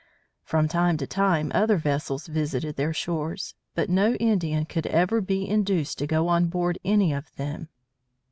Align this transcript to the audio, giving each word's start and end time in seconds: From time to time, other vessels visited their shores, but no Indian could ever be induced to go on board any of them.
From 0.41 0.67
time 0.67 0.97
to 0.97 1.05
time, 1.05 1.51
other 1.53 1.77
vessels 1.77 2.25
visited 2.25 2.75
their 2.75 2.91
shores, 2.91 3.53
but 3.75 3.87
no 3.87 4.13
Indian 4.15 4.65
could 4.65 4.87
ever 4.87 5.21
be 5.21 5.47
induced 5.47 5.99
to 5.99 6.07
go 6.07 6.27
on 6.27 6.47
board 6.47 6.79
any 6.83 7.13
of 7.13 7.31
them. 7.35 7.69